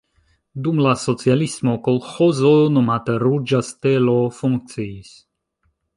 [0.67, 5.13] Dum la socialismo kolĥozo nomata Ruĝa Stelo funkciis.